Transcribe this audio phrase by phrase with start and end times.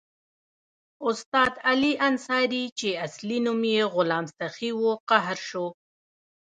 [1.09, 5.65] استاد علي انصاري چې اصلي نوم یې غلام سخي وو قهر شو.